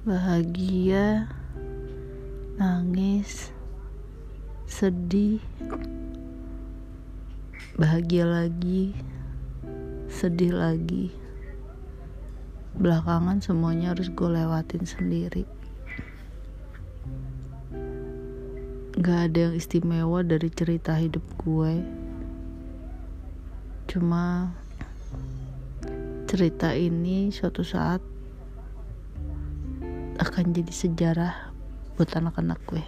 [0.00, 1.28] bahagia,
[2.56, 3.52] nangis,
[4.64, 5.44] sedih,
[7.76, 8.96] bahagia lagi,
[10.08, 11.12] sedih lagi.
[12.80, 15.44] Belakangan semuanya harus gue lewatin sendiri.
[18.96, 21.76] Gak ada yang istimewa dari cerita hidup gue.
[23.84, 24.48] Cuma
[26.24, 28.00] cerita ini suatu saat
[30.20, 31.34] akan jadi sejarah
[31.96, 32.84] buat anak-anak gue.